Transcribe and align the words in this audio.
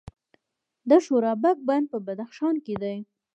د 0.89 0.91
شورابک 1.05 1.57
بند 1.67 1.85
په 1.91 1.97
بدخشان 2.05 2.55
کې 2.65 2.75
دی 2.81 2.97